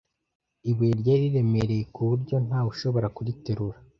[0.69, 3.77] Ibuye ryari riremereye kuburyo ntawushobora kuriterura.